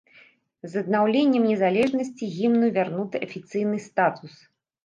З 0.71 0.81
аднаўленнем 0.85 1.43
незалежнасці 1.51 2.31
гімну 2.39 2.71
вернуты 2.79 3.23
афіцыйны 3.29 3.77
статус. 3.89 4.33